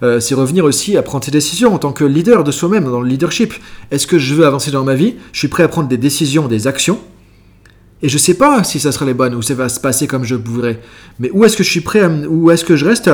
Euh, 0.03 0.19
c'est 0.19 0.35
revenir 0.35 0.65
aussi 0.65 0.97
à 0.97 1.01
prendre 1.01 1.23
tes 1.23 1.31
décisions 1.31 1.73
en 1.73 1.79
tant 1.79 1.93
que 1.93 2.03
leader 2.03 2.43
de 2.43 2.51
soi-même, 2.51 2.85
dans 2.85 3.01
le 3.01 3.07
leadership. 3.07 3.53
Est-ce 3.89 4.05
que 4.05 4.19
je 4.19 4.35
veux 4.35 4.45
avancer 4.45 4.69
dans 4.69 4.83
ma 4.83 4.95
vie? 4.95 5.15
Je 5.31 5.39
suis 5.39 5.47
prêt 5.47 5.63
à 5.63 5.67
prendre 5.67 5.87
des 5.87 5.97
décisions, 5.97 6.47
des 6.47 6.67
actions 6.67 6.99
et 8.03 8.09
je 8.09 8.17
sais 8.17 8.33
pas 8.33 8.65
si 8.65 8.81
ça 8.81 8.91
sera 8.91 9.05
les 9.05 9.13
bonnes 9.13 9.33
ou 9.33 9.41
ça 9.41 9.55
va 9.55 9.69
se 9.69 9.79
passer 9.79 10.07
comme 10.07 10.25
je 10.25 10.35
voudrais. 10.35 10.81
Mais 11.19 11.31
où 11.31 11.45
est-ce 11.45 11.55
que 11.55 11.63
je 11.63 11.69
suis 11.69 11.81
prêt 11.81 12.01
à, 12.01 12.09
où 12.09 12.51
est-ce 12.51 12.65
que 12.65 12.75
je 12.75 12.85
reste 12.85 13.09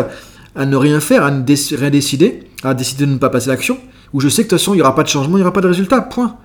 à, 0.56 0.65
ne 0.65 0.75
rien 0.75 1.00
faire, 1.00 1.24
à 1.24 1.30
ne 1.30 1.45
rien 1.77 1.89
décider, 1.91 2.39
à 2.63 2.74
décider 2.74 3.06
de 3.06 3.12
ne 3.12 3.19
pas 3.19 3.30
passer 3.30 3.50
l'action, 3.50 3.77
où 4.13 4.19
je 4.19 4.27
sais 4.27 4.42
que 4.42 4.47
de 4.47 4.50
toute 4.50 4.59
façon 4.59 4.74
il 4.74 4.77
n'y 4.77 4.81
aura 4.81 4.95
pas 4.95 5.03
de 5.03 5.07
changement, 5.07 5.38
il 5.38 5.42
n'y 5.42 5.44
aura 5.44 5.53
pas 5.53 5.62
de 5.62 5.68
résultat, 5.68 6.01
point. 6.01 6.38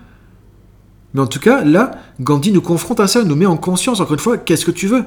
Mais 1.15 1.23
en 1.23 1.27
tout 1.27 1.41
cas, 1.41 1.65
là, 1.65 1.93
Gandhi 2.21 2.53
nous 2.53 2.61
confronte 2.61 3.01
à 3.01 3.07
ça, 3.07 3.25
nous 3.25 3.35
met 3.35 3.47
en 3.47 3.57
conscience, 3.57 4.01
encore 4.01 4.13
une 4.13 4.21
fois, 4.21 4.37
qu'est-ce 4.37 4.67
que 4.67 4.71
tu 4.71 4.89
veux? 4.89 5.05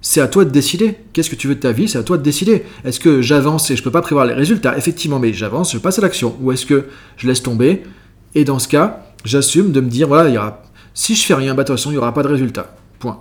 C'est 0.00 0.20
à 0.20 0.28
toi 0.28 0.44
de 0.44 0.50
décider. 0.50 0.96
Qu'est-ce 1.12 1.30
que 1.30 1.36
tu 1.36 1.48
veux 1.48 1.54
de 1.54 1.60
ta 1.60 1.72
vie? 1.72 1.88
C'est 1.88 1.98
à 1.98 2.02
toi 2.02 2.16
de 2.18 2.22
décider. 2.22 2.64
Est-ce 2.84 3.00
que 3.00 3.22
j'avance 3.22 3.70
et 3.70 3.76
je 3.76 3.80
ne 3.80 3.84
peux 3.84 3.90
pas 3.90 4.02
prévoir 4.02 4.26
les 4.26 4.34
résultats? 4.34 4.76
Effectivement, 4.76 5.18
mais 5.18 5.32
j'avance, 5.32 5.72
je 5.72 5.78
passe 5.78 5.98
à 5.98 6.02
l'action. 6.02 6.36
Ou 6.40 6.52
est-ce 6.52 6.66
que 6.66 6.86
je 7.16 7.26
laisse 7.26 7.42
tomber? 7.42 7.82
Et 8.34 8.44
dans 8.44 8.58
ce 8.58 8.68
cas, 8.68 9.04
j'assume 9.24 9.72
de 9.72 9.80
me 9.80 9.88
dire, 9.88 10.08
voilà, 10.08 10.28
il 10.28 10.34
y 10.34 10.38
si 10.94 11.14
je 11.14 11.24
fais 11.24 11.34
rien, 11.34 11.54
bah, 11.54 11.62
de 11.62 11.68
toute 11.68 11.76
façon, 11.76 11.90
il 11.90 11.94
n'y 11.94 11.98
aura 11.98 12.14
pas 12.14 12.22
de 12.22 12.28
résultat. 12.28 12.74
Point. 12.98 13.20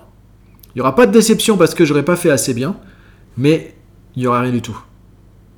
Il 0.74 0.80
n'y 0.80 0.82
aura 0.82 0.96
pas 0.96 1.08
de 1.08 1.12
déception 1.12 1.58
parce 1.58 1.74
que 1.74 1.86
j'aurais 1.86 2.04
pas 2.04 2.16
fait 2.16 2.30
assez 2.30 2.54
bien, 2.54 2.78
mais 3.38 3.76
il 4.16 4.22
n'y 4.22 4.28
aura 4.28 4.42
rien 4.42 4.52
du 4.52 4.62
tout. 4.62 4.78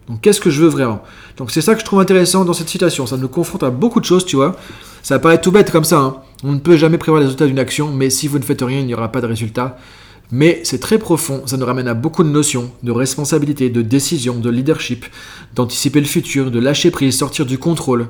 Donc 0.07 0.21
qu'est-ce 0.21 0.39
que 0.39 0.49
je 0.49 0.61
veux 0.61 0.69
vraiment? 0.69 1.03
Donc 1.35 1.51
c'est 1.51 1.61
ça 1.61 1.73
que 1.73 1.81
je 1.81 1.85
trouve 1.85 1.99
intéressant 1.99 2.45
dans 2.45 2.53
cette 2.53 2.69
citation. 2.69 3.05
Ça 3.05 3.17
nous 3.17 3.27
confronte 3.27 3.63
à 3.63 3.69
beaucoup 3.69 3.99
de 3.99 4.05
choses, 4.05 4.25
tu 4.25 4.35
vois. 4.35 4.55
Ça 5.03 5.19
paraît 5.19 5.41
tout 5.41 5.51
bête 5.51 5.71
comme 5.71 5.83
ça. 5.83 5.99
Hein. 5.99 6.17
On 6.43 6.53
ne 6.53 6.59
peut 6.59 6.77
jamais 6.77 6.97
prévoir 6.97 7.19
les 7.19 7.25
résultats 7.25 7.45
d'une 7.45 7.59
action, 7.59 7.91
mais 7.91 8.09
si 8.09 8.27
vous 8.27 8.39
ne 8.39 8.43
faites 8.43 8.61
rien, 8.61 8.79
il 8.79 8.85
n'y 8.85 8.93
aura 8.93 9.11
pas 9.11 9.21
de 9.21 9.27
résultat. 9.27 9.77
Mais 10.31 10.59
c'est 10.63 10.79
très 10.79 10.99
profond, 10.99 11.43
ça 11.45 11.55
nous 11.55 11.65
ramène 11.65 11.87
à 11.87 11.93
beaucoup 11.93 12.23
de 12.23 12.29
notions, 12.29 12.71
de 12.83 12.91
responsabilité, 12.91 13.69
de 13.69 13.81
décision, 13.81 14.39
de 14.39 14.49
leadership, 14.49 15.05
d'anticiper 15.55 16.01
le 16.01 16.05
futur, 16.05 16.51
de 16.51 16.59
lâcher 16.59 16.91
prise, 16.91 17.17
sortir 17.17 17.45
du 17.45 17.57
contrôle 17.57 18.07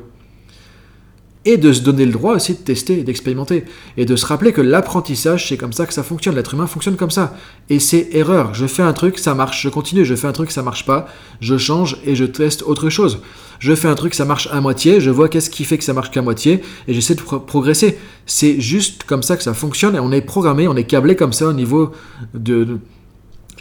et 1.47 1.55
de 1.55 1.71
se 1.71 1.79
donner 1.79 2.05
le 2.05 2.11
droit 2.11 2.35
aussi 2.35 2.55
de 2.55 2.59
tester, 2.59 3.03
d'expérimenter, 3.03 3.63
et 3.95 4.03
de 4.03 4.17
se 4.17 4.25
rappeler 4.25 4.51
que 4.51 4.59
l'apprentissage, 4.59 5.47
c'est 5.47 5.55
comme 5.55 5.71
ça 5.71 5.85
que 5.85 5.93
ça 5.93 6.03
fonctionne, 6.03 6.35
l'être 6.35 6.53
humain 6.53 6.67
fonctionne 6.67 6.97
comme 6.97 7.09
ça. 7.09 7.37
Et 7.69 7.79
c'est 7.79 8.09
erreur, 8.11 8.53
je 8.53 8.67
fais 8.67 8.83
un 8.83 8.91
truc, 8.91 9.17
ça 9.17 9.33
marche, 9.33 9.63
je 9.63 9.69
continue, 9.69 10.03
je 10.03 10.13
fais 10.13 10.27
un 10.27 10.33
truc, 10.33 10.51
ça 10.51 10.61
marche 10.61 10.85
pas, 10.85 11.07
je 11.39 11.57
change 11.57 11.99
et 12.05 12.15
je 12.15 12.25
teste 12.25 12.63
autre 12.63 12.89
chose. 12.89 13.21
Je 13.59 13.73
fais 13.73 13.87
un 13.87 13.95
truc, 13.95 14.13
ça 14.13 14.25
marche 14.25 14.49
à 14.51 14.59
moitié, 14.59 14.99
je 14.99 15.09
vois 15.09 15.29
qu'est-ce 15.29 15.49
qui 15.49 15.63
fait 15.63 15.77
que 15.77 15.85
ça 15.85 15.93
marche 15.93 16.11
qu'à 16.11 16.21
moitié, 16.21 16.61
et 16.89 16.93
j'essaie 16.93 17.15
de 17.15 17.21
progresser. 17.21 17.97
C'est 18.25 18.59
juste 18.59 19.05
comme 19.05 19.23
ça 19.23 19.37
que 19.37 19.43
ça 19.43 19.53
fonctionne, 19.53 19.95
et 19.95 19.99
on 19.99 20.11
est 20.11 20.19
programmé, 20.19 20.67
on 20.67 20.75
est 20.75 20.83
câblé 20.83 21.15
comme 21.15 21.31
ça 21.31 21.47
au 21.47 21.53
niveau 21.53 21.93
de 22.33 22.77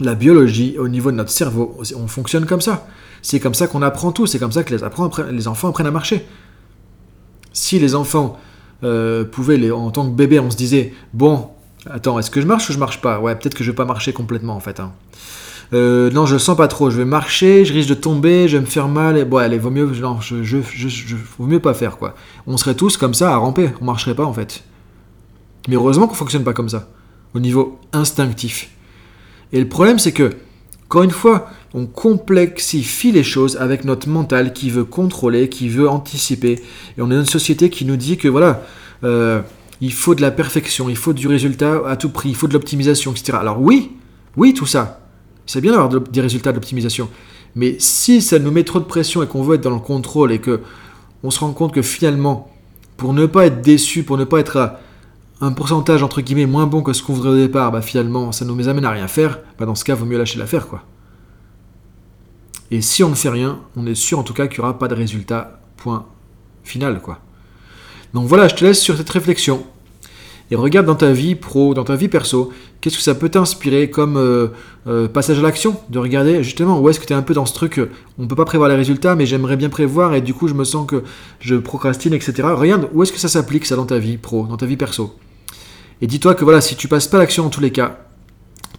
la 0.01 0.13
biologie, 0.13 0.75
au 0.77 0.89
niveau 0.89 1.09
de 1.09 1.15
notre 1.15 1.31
cerveau, 1.31 1.79
on 1.95 2.07
fonctionne 2.07 2.45
comme 2.45 2.61
ça. 2.61 2.85
C'est 3.21 3.39
comme 3.39 3.55
ça 3.55 3.67
qu'on 3.67 3.81
apprend 3.81 4.11
tout, 4.11 4.27
c'est 4.27 4.39
comme 4.39 4.51
ça 4.51 4.63
que 4.63 4.75
les, 4.75 4.81
les 5.31 5.47
enfants 5.47 5.69
apprennent 5.69 5.87
à 5.87 5.91
marcher 5.91 6.25
si 7.57 7.79
les 7.79 7.95
enfants 7.95 8.39
euh, 8.83 9.23
pouvaient, 9.23 9.57
les, 9.57 9.71
en 9.71 9.89
tant 9.89 10.05
que 10.05 10.15
bébé, 10.15 10.39
on 10.39 10.51
se 10.51 10.57
disait, 10.57 10.93
bon, 11.13 11.49
attends, 11.89 12.19
est-ce 12.19 12.29
que 12.29 12.39
je 12.39 12.45
marche 12.45 12.69
ou 12.69 12.73
je 12.73 12.77
marche 12.77 13.01
pas? 13.01 13.19
Ouais, 13.19 13.35
peut-être 13.35 13.55
que 13.55 13.63
je 13.63 13.71
vais 13.71 13.75
pas 13.75 13.85
marcher 13.85 14.13
complètement 14.13 14.55
en 14.55 14.59
fait. 14.59 14.79
Hein. 14.79 14.91
Euh, 15.73 16.11
non, 16.11 16.25
je 16.25 16.33
le 16.33 16.39
sens 16.39 16.55
pas 16.55 16.67
trop. 16.67 16.89
Je 16.89 16.97
vais 16.97 17.05
marcher, 17.05 17.65
je 17.65 17.73
risque 17.73 17.89
de 17.89 17.95
tomber, 17.95 18.47
je 18.47 18.57
vais 18.57 18.61
me 18.61 18.67
faire 18.67 18.87
mal. 18.87 19.17
Et 19.17 19.25
bon, 19.25 19.37
allez, 19.37 19.57
vaut 19.57 19.71
mieux, 19.71 19.87
non, 19.99 20.21
je, 20.21 20.43
je, 20.43 20.57
vaut 21.37 21.45
mieux 21.45 21.59
pas 21.59 21.73
faire 21.73 21.97
quoi. 21.97 22.15
On 22.45 22.57
serait 22.57 22.75
tous 22.75 22.95
comme 22.95 23.13
ça 23.13 23.33
à 23.33 23.37
ramper. 23.37 23.71
On 23.81 23.85
marcherait 23.85 24.15
pas 24.15 24.25
en 24.25 24.33
fait. 24.33 24.63
Mais 25.67 25.75
heureusement 25.75 26.07
qu'on 26.07 26.15
fonctionne 26.15 26.43
pas 26.43 26.53
comme 26.53 26.69
ça, 26.69 26.87
au 27.33 27.39
niveau 27.39 27.79
instinctif. 27.91 28.69
Et 29.51 29.59
le 29.59 29.67
problème, 29.67 29.99
c'est 29.99 30.13
que, 30.13 30.31
encore 30.85 31.03
une 31.03 31.11
fois, 31.11 31.49
on 31.73 31.85
complexifie 31.85 33.11
les 33.11 33.23
choses 33.23 33.57
avec 33.57 33.83
notre 33.83 34.07
mental 34.07 34.53
qui 34.53 34.69
veut 34.69 34.85
contrôler, 34.85 35.49
qui 35.49 35.69
veut 35.69 35.89
anticiper. 35.89 36.61
Et 36.97 37.01
on 37.01 37.11
est 37.11 37.15
dans 37.15 37.21
une 37.21 37.25
société 37.25 37.69
qui 37.69 37.85
nous 37.85 37.97
dit 37.97 38.17
que 38.17 38.27
voilà, 38.27 38.63
euh, 39.03 39.41
il 39.81 39.93
faut 39.93 40.15
de 40.15 40.21
la 40.21 40.31
perfection, 40.31 40.89
il 40.89 40.95
faut 40.95 41.13
du 41.13 41.27
résultat 41.27 41.81
à 41.87 41.95
tout 41.97 42.09
prix, 42.09 42.29
il 42.29 42.35
faut 42.35 42.47
de 42.47 42.53
l'optimisation, 42.53 43.11
etc. 43.11 43.37
Alors 43.39 43.61
oui, 43.61 43.91
oui, 44.37 44.53
tout 44.53 44.65
ça. 44.65 45.01
C'est 45.45 45.61
bien 45.61 45.71
d'avoir 45.71 46.01
des 46.01 46.21
résultats 46.21 46.51
d'optimisation. 46.51 47.09
Mais 47.55 47.75
si 47.79 48.21
ça 48.21 48.39
nous 48.39 48.51
met 48.51 48.63
trop 48.63 48.79
de 48.79 48.85
pression 48.85 49.23
et 49.23 49.27
qu'on 49.27 49.43
veut 49.43 49.55
être 49.55 49.61
dans 49.61 49.71
le 49.71 49.79
contrôle 49.79 50.31
et 50.31 50.39
que 50.39 50.61
on 51.23 51.31
se 51.31 51.39
rend 51.39 51.51
compte 51.51 51.73
que 51.73 51.81
finalement, 51.81 52.51
pour 52.97 53.13
ne 53.13 53.25
pas 53.25 53.45
être 53.45 53.61
déçu, 53.61 54.03
pour 54.03 54.17
ne 54.17 54.23
pas 54.23 54.39
être 54.39 54.73
un 55.41 55.51
pourcentage 55.51 56.03
entre 56.03 56.21
guillemets 56.21 56.45
moins 56.45 56.67
bon 56.67 56.81
que 56.81 56.93
ce 56.93 57.03
qu'on 57.03 57.13
voudrait 57.13 57.29
au 57.29 57.37
départ, 57.37 57.71
bah 57.71 57.81
finalement 57.81 58.31
ça 58.31 58.45
nous 58.45 58.67
amène 58.67 58.85
à 58.85 58.91
rien 58.91 59.07
faire, 59.07 59.39
bah 59.59 59.65
dans 59.65 59.75
ce 59.75 59.83
cas 59.85 59.95
vaut 59.95 60.05
mieux 60.05 60.17
lâcher 60.17 60.39
l'affaire 60.39 60.67
quoi. 60.67 60.83
Et 62.71 62.81
si 62.81 63.03
on 63.03 63.09
ne 63.09 63.15
fait 63.15 63.29
rien, 63.29 63.59
on 63.75 63.85
est 63.85 63.95
sûr 63.95 64.19
en 64.19 64.23
tout 64.23 64.33
cas 64.33 64.47
qu'il 64.47 64.59
n'y 64.59 64.65
aura 64.65 64.77
pas 64.77 64.87
de 64.87 64.95
résultat 64.95 65.61
point 65.77 66.05
final 66.63 67.01
quoi. 67.01 67.19
Donc 68.13 68.27
voilà, 68.27 68.47
je 68.47 68.55
te 68.55 68.65
laisse 68.65 68.79
sur 68.79 68.97
cette 68.97 69.09
réflexion. 69.09 69.65
Et 70.49 70.55
regarde 70.55 70.85
dans 70.85 70.95
ta 70.95 71.11
vie 71.11 71.35
pro, 71.35 71.73
dans 71.73 71.83
ta 71.83 71.97
vie 71.97 72.07
perso, 72.07 72.53
qu'est-ce 72.79 72.95
que 72.95 73.03
ça 73.03 73.15
peut 73.15 73.27
t'inspirer 73.27 73.89
comme 73.89 74.15
euh, 74.15 74.47
euh, 74.87 75.09
passage 75.09 75.39
à 75.39 75.41
l'action 75.41 75.77
De 75.89 75.99
regarder 75.99 76.41
justement 76.41 76.79
où 76.79 76.87
est-ce 76.87 77.01
que 77.01 77.05
tu 77.05 77.11
es 77.11 77.15
un 77.15 77.21
peu 77.21 77.33
dans 77.33 77.45
ce 77.45 77.53
truc, 77.53 77.79
euh, 77.79 77.91
on 78.17 78.23
ne 78.23 78.27
peut 78.27 78.35
pas 78.35 78.45
prévoir 78.45 78.69
les 78.69 78.75
résultats, 78.75 79.15
mais 79.15 79.25
j'aimerais 79.25 79.57
bien 79.57 79.69
prévoir 79.69 80.13
et 80.13 80.21
du 80.21 80.33
coup 80.33 80.47
je 80.47 80.53
me 80.53 80.63
sens 80.63 80.87
que 80.87 81.03
je 81.41 81.55
procrastine, 81.55 82.13
etc. 82.13 82.33
Regarde 82.53 82.87
où 82.93 83.03
est-ce 83.03 83.11
que 83.11 83.19
ça 83.19 83.27
s'applique 83.27 83.65
ça 83.65 83.75
dans 83.75 83.85
ta 83.85 83.99
vie 83.99 84.17
pro, 84.17 84.47
dans 84.47 84.55
ta 84.55 84.65
vie 84.65 84.77
perso. 84.77 85.15
Et 86.01 86.07
dis-toi 86.07 86.33
que 86.33 86.45
voilà, 86.45 86.61
si 86.61 86.77
tu 86.77 86.87
passes 86.87 87.07
pas 87.07 87.17
l'action 87.17 87.45
en 87.45 87.49
tous 87.49 87.61
les 87.61 87.71
cas, 87.71 87.99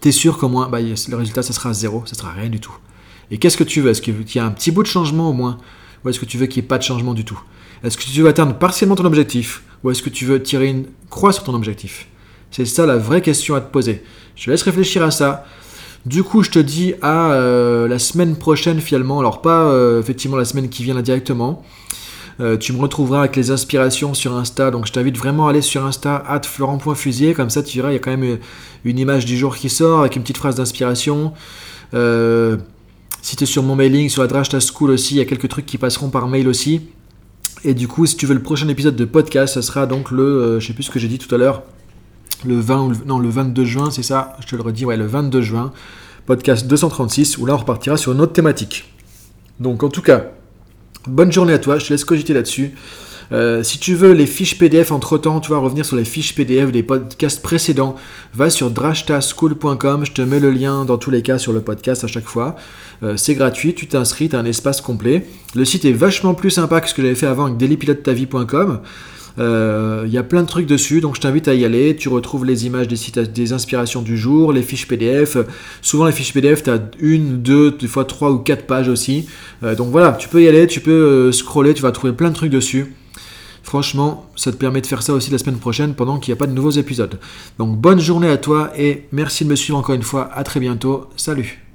tu 0.01 0.09
es 0.09 0.11
sûr 0.11 0.39
qu'au 0.39 0.49
moins 0.49 0.69
bah, 0.69 0.79
le 0.81 1.15
résultat 1.15 1.43
ça 1.43 1.53
sera 1.53 1.71
zéro, 1.73 2.01
ça 2.07 2.15
sera 2.15 2.31
rien 2.31 2.49
du 2.49 2.59
tout. 2.59 2.73
Et 3.31 3.37
qu'est-ce 3.37 3.57
que 3.57 3.63
tu 3.63 3.81
veux? 3.81 3.91
Est-ce 3.91 4.01
qu'il 4.01 4.15
y 4.35 4.39
a 4.39 4.45
un 4.45 4.51
petit 4.51 4.71
bout 4.71 4.83
de 4.83 4.87
changement 4.87 5.29
au 5.29 5.33
moins? 5.33 5.57
Ou 6.03 6.09
est-ce 6.09 6.19
que 6.19 6.25
tu 6.25 6.37
veux 6.37 6.45
qu'il 6.45 6.61
n'y 6.61 6.65
ait 6.65 6.69
pas 6.69 6.77
de 6.77 6.83
changement 6.83 7.13
du 7.13 7.25
tout? 7.25 7.39
Est-ce 7.83 7.97
que 7.97 8.03
tu 8.03 8.21
veux 8.21 8.27
atteindre 8.27 8.55
partiellement 8.55 8.95
ton 8.95 9.05
objectif? 9.05 9.63
Ou 9.83 9.91
est-ce 9.91 10.03
que 10.03 10.09
tu 10.09 10.25
veux 10.25 10.41
tirer 10.41 10.67
une 10.67 10.85
croix 11.09 11.31
sur 11.31 11.43
ton 11.43 11.53
objectif? 11.53 12.07
C'est 12.51 12.65
ça 12.65 12.85
la 12.85 12.97
vraie 12.97 13.21
question 13.21 13.55
à 13.55 13.61
te 13.61 13.71
poser. 13.71 14.03
Je 14.35 14.45
te 14.45 14.51
laisse 14.51 14.63
réfléchir 14.63 15.03
à 15.03 15.11
ça. 15.11 15.45
Du 16.05 16.23
coup, 16.23 16.43
je 16.43 16.49
te 16.49 16.59
dis 16.59 16.93
à 17.01 17.31
euh, 17.31 17.87
la 17.87 17.99
semaine 17.99 18.35
prochaine 18.35 18.79
finalement. 18.79 19.19
Alors 19.19 19.41
pas 19.41 19.63
euh, 19.63 19.99
effectivement 19.99 20.37
la 20.37 20.45
semaine 20.45 20.69
qui 20.69 20.83
vient 20.83 20.95
là 20.95 21.01
directement. 21.01 21.63
Euh, 22.39 22.55
tu 22.57 22.71
me 22.71 22.79
retrouveras 22.79 23.19
avec 23.19 23.35
les 23.35 23.51
inspirations 23.51 24.13
sur 24.13 24.33
Insta. 24.33 24.71
Donc 24.71 24.87
je 24.87 24.93
t'invite 24.93 25.17
vraiment 25.17 25.47
à 25.47 25.51
aller 25.51 25.61
sur 25.61 25.85
Insta, 25.85 26.23
at 26.27 26.41
florent.fusier. 26.43 27.33
Comme 27.33 27.49
ça, 27.49 27.63
tu 27.63 27.77
verras, 27.77 27.91
il 27.91 27.93
y 27.93 27.97
a 27.97 27.99
quand 27.99 28.15
même 28.15 28.39
une 28.85 28.97
image 28.97 29.25
du 29.25 29.37
jour 29.37 29.55
qui 29.55 29.69
sort 29.69 29.99
avec 29.99 30.15
une 30.15 30.21
petite 30.21 30.37
phrase 30.37 30.55
d'inspiration. 30.55 31.33
Si 33.21 33.35
tu 33.35 33.43
es 33.43 33.47
sur 33.47 33.63
mon 33.63 33.75
mailing, 33.75 34.09
sur 34.09 34.21
la 34.21 34.27
Drashta 34.27 34.59
School 34.59 34.91
aussi, 34.91 35.15
il 35.15 35.17
y 35.17 35.21
a 35.21 35.25
quelques 35.25 35.49
trucs 35.49 35.65
qui 35.65 35.77
passeront 35.77 36.09
par 36.09 36.27
mail 36.27 36.47
aussi. 36.47 36.81
Et 37.63 37.73
du 37.73 37.87
coup, 37.87 38.05
si 38.05 38.15
tu 38.15 38.25
veux 38.25 38.33
le 38.33 38.41
prochain 38.41 38.67
épisode 38.69 38.95
de 38.95 39.05
podcast, 39.05 39.55
ça 39.55 39.61
sera 39.61 39.85
donc 39.85 40.11
le, 40.11 40.59
je 40.59 40.67
sais 40.67 40.73
plus 40.73 40.83
ce 40.83 40.91
que 40.91 40.99
j'ai 40.99 41.09
dit 41.09 41.19
tout 41.19 41.33
à 41.33 41.37
l'heure, 41.37 41.63
le 42.45 42.59
20 42.59 42.81
ou 42.81 42.93
non, 43.05 43.19
le 43.19 43.29
22 43.29 43.65
juin, 43.65 43.91
c'est 43.91 44.03
ça, 44.03 44.37
je 44.39 44.47
te 44.47 44.55
le 44.55 44.61
redis, 44.61 44.85
ouais, 44.85 44.95
le 44.95 45.05
22 45.05 45.41
juin, 45.41 45.73
podcast 46.25 46.67
236, 46.67 47.37
où 47.37 47.45
là 47.45 47.55
on 47.55 47.57
repartira 47.57 47.97
sur 47.97 48.13
une 48.13 48.21
autre 48.21 48.33
thématique. 48.33 48.93
Donc 49.59 49.83
en 49.83 49.89
tout 49.89 50.01
cas, 50.01 50.27
bonne 51.05 51.31
journée 51.31 51.53
à 51.53 51.59
toi, 51.59 51.79
je 51.79 51.87
te 51.87 51.93
laisse 51.93 52.05
cogiter 52.05 52.33
là-dessus. 52.33 52.75
Euh, 53.31 53.63
si 53.63 53.79
tu 53.79 53.93
veux 53.93 54.13
les 54.13 54.25
fiches 54.25 54.57
PDF 54.57 54.91
entre 54.91 55.17
temps, 55.17 55.39
tu 55.39 55.51
vas 55.51 55.57
revenir 55.57 55.85
sur 55.85 55.95
les 55.95 56.05
fiches 56.05 56.35
PDF 56.35 56.71
des 56.71 56.83
podcasts 56.83 57.41
précédents, 57.41 57.95
va 58.33 58.49
sur 58.49 58.71
drashtaschool.com, 58.71 60.05
je 60.05 60.11
te 60.11 60.21
mets 60.21 60.39
le 60.39 60.51
lien 60.51 60.85
dans 60.85 60.97
tous 60.97 61.11
les 61.11 61.21
cas 61.21 61.37
sur 61.37 61.53
le 61.53 61.61
podcast 61.61 62.03
à 62.03 62.07
chaque 62.07 62.27
fois. 62.27 62.55
Euh, 63.03 63.17
c'est 63.17 63.35
gratuit, 63.35 63.73
tu 63.73 63.87
t'inscris, 63.87 64.29
tu 64.29 64.35
as 64.35 64.39
un 64.39 64.45
espace 64.45 64.81
complet. 64.81 65.25
Le 65.55 65.65
site 65.65 65.85
est 65.85 65.93
vachement 65.93 66.33
plus 66.33 66.51
sympa 66.51 66.81
que 66.81 66.89
ce 66.89 66.93
que 66.93 67.01
j'avais 67.01 67.15
fait 67.15 67.27
avant 67.27 67.45
avec 67.45 67.57
dailypilotetavie.com. 67.57 68.81
Euh, 69.37 70.03
il 70.05 70.11
y 70.11 70.17
a 70.17 70.23
plein 70.23 70.41
de 70.41 70.47
trucs 70.47 70.65
dessus, 70.65 71.01
donc 71.01 71.15
je 71.15 71.21
t'invite 71.21 71.47
à 71.47 71.53
y 71.53 71.63
aller. 71.63 71.95
Tu 71.95 72.09
retrouves 72.09 72.45
les 72.45 72.65
images 72.65 72.87
des, 72.87 72.95
sites, 72.95 73.19
des 73.19 73.53
inspirations 73.53 74.01
du 74.01 74.17
jour, 74.17 74.51
les 74.51 74.61
fiches 74.61 74.87
PDF. 74.87 75.37
Souvent, 75.81 76.05
les 76.05 76.11
fiches 76.11 76.33
PDF, 76.33 76.63
tu 76.63 76.69
as 76.69 76.79
une, 76.99 77.41
deux, 77.41 77.71
des 77.71 77.87
fois 77.87 78.05
trois 78.05 78.31
ou 78.31 78.39
quatre 78.39 78.65
pages 78.65 78.89
aussi. 78.89 79.27
Euh, 79.63 79.75
donc 79.75 79.89
voilà, 79.91 80.13
tu 80.13 80.27
peux 80.27 80.43
y 80.43 80.47
aller, 80.47 80.67
tu 80.67 80.81
peux 80.81 80.91
euh, 80.91 81.31
scroller, 81.31 81.73
tu 81.73 81.81
vas 81.81 81.91
trouver 81.91 82.13
plein 82.13 82.29
de 82.29 82.35
trucs 82.35 82.51
dessus. 82.51 82.93
Franchement, 83.69 84.25
ça 84.35 84.51
te 84.51 84.57
permet 84.57 84.81
de 84.81 84.87
faire 84.87 85.03
ça 85.03 85.13
aussi 85.13 85.29
la 85.29 85.37
semaine 85.37 85.59
prochaine 85.59 85.93
pendant 85.93 86.17
qu'il 86.17 86.31
n'y 86.33 86.39
a 86.39 86.39
pas 86.39 86.47
de 86.47 86.53
nouveaux 86.53 86.71
épisodes. 86.71 87.19
Donc 87.59 87.77
bonne 87.77 87.99
journée 87.99 88.27
à 88.27 88.37
toi 88.37 88.71
et 88.75 89.05
merci 89.11 89.45
de 89.45 89.49
me 89.51 89.55
suivre 89.55 89.77
encore 89.77 89.93
une 89.93 90.01
fois. 90.01 90.27
À 90.33 90.43
très 90.43 90.59
bientôt. 90.59 91.07
Salut 91.15 91.68